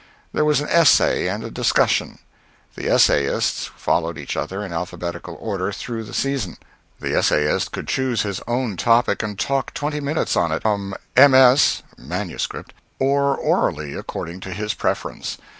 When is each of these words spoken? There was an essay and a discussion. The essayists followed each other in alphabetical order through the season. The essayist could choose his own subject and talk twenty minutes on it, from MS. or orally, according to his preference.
There 0.33 0.43
was 0.45 0.61
an 0.61 0.67
essay 0.69 1.27
and 1.27 1.43
a 1.43 1.51
discussion. 1.51 2.17
The 2.73 2.89
essayists 2.89 3.67
followed 3.77 4.17
each 4.17 4.35
other 4.35 4.65
in 4.65 4.73
alphabetical 4.73 5.37
order 5.39 5.71
through 5.71 6.05
the 6.05 6.13
season. 6.15 6.57
The 6.99 7.15
essayist 7.15 7.71
could 7.71 7.87
choose 7.87 8.23
his 8.23 8.41
own 8.47 8.79
subject 8.79 9.21
and 9.21 9.37
talk 9.37 9.75
twenty 9.75 9.99
minutes 9.99 10.35
on 10.35 10.51
it, 10.51 10.63
from 10.63 10.95
MS. 11.15 11.83
or 12.97 13.37
orally, 13.37 13.93
according 13.93 14.39
to 14.39 14.53
his 14.53 14.73
preference. 14.73 15.37